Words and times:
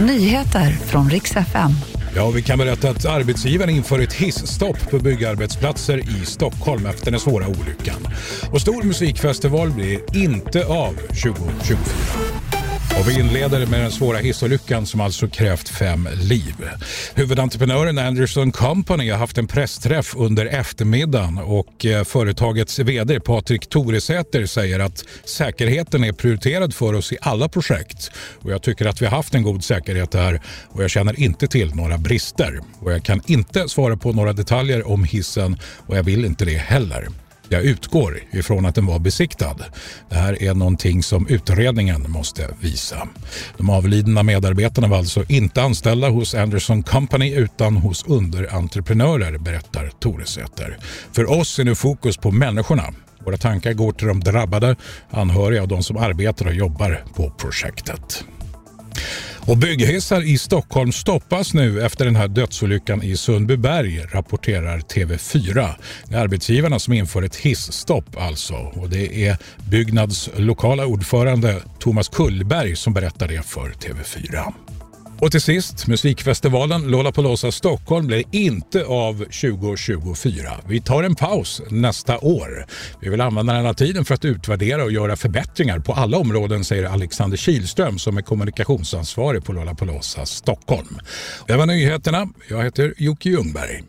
Nyheter 0.00 0.70
från 0.70 1.10
riks 1.10 1.36
FM. 1.36 1.70
Ja, 2.16 2.30
vi 2.30 2.42
kan 2.42 2.58
berätta 2.58 2.90
att 2.90 3.06
arbetsgivaren 3.06 3.70
inför 3.70 3.98
ett 3.98 4.12
hissstopp 4.12 4.90
på 4.90 4.98
byggarbetsplatser 4.98 5.98
i 5.98 6.26
Stockholm 6.26 6.86
efter 6.86 7.10
den 7.10 7.20
svåra 7.20 7.48
olyckan. 7.48 8.08
Och 8.52 8.60
stor 8.60 8.82
musikfestival 8.82 9.70
blir 9.70 10.16
inte 10.16 10.66
av 10.66 10.92
2024. 10.92 12.37
Och 12.96 13.08
vi 13.08 13.20
inleder 13.20 13.66
med 13.66 13.80
den 13.80 13.90
svåra 13.90 14.18
hissolyckan 14.18 14.86
som 14.86 15.00
alltså 15.00 15.28
krävt 15.28 15.68
fem 15.68 16.08
liv. 16.14 16.54
Huvudentreprenören 17.14 17.98
Anderson 17.98 18.52
Company 18.52 19.10
har 19.10 19.18
haft 19.18 19.38
en 19.38 19.46
pressträff 19.46 20.14
under 20.16 20.46
eftermiddagen 20.46 21.38
och 21.38 21.86
eh, 21.86 22.04
företagets 22.04 22.78
vd 22.78 23.20
Patrik 23.20 23.68
Toresäter 23.68 24.46
säger 24.46 24.80
att 24.80 25.04
säkerheten 25.24 26.04
är 26.04 26.12
prioriterad 26.12 26.74
för 26.74 26.94
oss 26.94 27.12
i 27.12 27.18
alla 27.20 27.48
projekt. 27.48 28.10
Och 28.42 28.50
jag 28.50 28.62
tycker 28.62 28.86
att 28.86 29.02
vi 29.02 29.06
har 29.06 29.16
haft 29.16 29.34
en 29.34 29.42
god 29.42 29.64
säkerhet 29.64 30.14
här 30.14 30.40
och 30.68 30.82
jag 30.82 30.90
känner 30.90 31.20
inte 31.20 31.46
till 31.46 31.74
några 31.74 31.98
brister. 31.98 32.60
Och 32.80 32.92
jag 32.92 33.02
kan 33.02 33.20
inte 33.26 33.68
svara 33.68 33.96
på 33.96 34.12
några 34.12 34.32
detaljer 34.32 34.88
om 34.88 35.04
hissen 35.04 35.58
och 35.86 35.96
jag 35.96 36.02
vill 36.02 36.24
inte 36.24 36.44
det 36.44 36.58
heller. 36.58 37.08
Jag 37.48 37.62
utgår 37.62 38.22
ifrån 38.30 38.66
att 38.66 38.74
den 38.74 38.86
var 38.86 38.98
besiktad. 38.98 39.56
Det 40.08 40.16
här 40.16 40.42
är 40.42 40.54
någonting 40.54 41.02
som 41.02 41.26
utredningen 41.28 42.10
måste 42.10 42.48
visa. 42.60 43.08
De 43.56 43.70
avlidna 43.70 44.22
medarbetarna 44.22 44.88
var 44.88 44.98
alltså 44.98 45.24
inte 45.28 45.62
anställda 45.62 46.08
hos 46.08 46.34
Anderson 46.34 46.82
Company 46.82 47.34
utan 47.34 47.76
hos 47.76 48.04
underentreprenörer, 48.06 49.38
berättar 49.38 49.90
Toresäter. 50.00 50.78
För 51.12 51.30
oss 51.30 51.58
är 51.58 51.64
nu 51.64 51.74
fokus 51.74 52.16
på 52.16 52.30
människorna. 52.30 52.84
Våra 53.24 53.36
tankar 53.36 53.72
går 53.72 53.92
till 53.92 54.08
de 54.08 54.20
drabbade, 54.20 54.76
anhöriga 55.10 55.62
och 55.62 55.68
de 55.68 55.82
som 55.82 55.96
arbetar 55.96 56.46
och 56.46 56.54
jobbar 56.54 57.04
på 57.14 57.30
projektet. 57.30 58.24
Och 59.48 59.58
bygghissar 59.58 60.22
i 60.22 60.38
Stockholm 60.38 60.92
stoppas 60.92 61.54
nu 61.54 61.82
efter 61.82 62.04
den 62.04 62.16
här 62.16 62.28
dödsolyckan 62.28 63.02
i 63.02 63.16
Sundbyberg, 63.16 64.00
rapporterar 64.12 64.78
TV4. 64.78 65.74
Det 66.08 66.14
är 66.14 66.20
arbetsgivarna 66.20 66.78
som 66.78 66.92
inför 66.92 67.22
ett 67.22 67.36
hissstopp 67.36 68.16
alltså. 68.16 68.54
Och 68.54 68.90
det 68.90 69.26
är 69.26 69.36
Byggnads 69.70 70.30
lokala 70.36 70.86
ordförande 70.86 71.62
Thomas 71.78 72.08
Kullberg 72.08 72.76
som 72.76 72.94
berättar 72.94 73.28
det 73.28 73.46
för 73.46 73.70
TV4. 73.70 74.52
Och 75.20 75.30
till 75.30 75.40
sist, 75.40 75.86
musikfestivalen 75.86 76.82
Lollapalooza 76.82 77.52
Stockholm 77.52 78.06
blir 78.06 78.24
inte 78.30 78.84
av 78.84 79.14
2024. 79.14 80.60
Vi 80.68 80.80
tar 80.80 81.02
en 81.02 81.14
paus 81.14 81.62
nästa 81.70 82.18
år. 82.18 82.66
Vi 83.00 83.08
vill 83.08 83.20
använda 83.20 83.52
den 83.52 83.64
här 83.64 83.74
tiden 83.74 84.04
för 84.04 84.14
att 84.14 84.24
utvärdera 84.24 84.84
och 84.84 84.92
göra 84.92 85.16
förbättringar 85.16 85.78
på 85.78 85.92
alla 85.92 86.18
områden, 86.18 86.64
säger 86.64 86.84
Alexander 86.84 87.36
Kilström 87.36 87.98
som 87.98 88.16
är 88.18 88.22
kommunikationsansvarig 88.22 89.44
på 89.44 89.52
Lollapalooza 89.52 90.26
Stockholm. 90.26 90.98
Det 91.46 91.56
var 91.56 91.66
nyheterna. 91.66 92.28
Jag 92.48 92.64
heter 92.64 92.94
Jocke 92.98 93.28
Ljungberg. 93.28 93.82